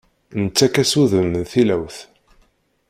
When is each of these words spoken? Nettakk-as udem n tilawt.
Nettakk-as 0.43 0.93
udem 1.01 1.27
n 1.39 1.43
tilawt. 1.51 1.97